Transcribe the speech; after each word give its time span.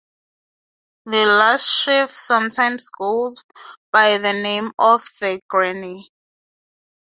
"The 1.05 1.25
last 1.27 1.63
sheaf 1.69 2.09
sometimes 2.19 2.89
goes 2.89 3.43
by 3.91 4.17
the 4.17 4.33
name 4.33 4.71
of 4.79 5.05
"The 5.19 5.39
Granny"." 5.47 6.07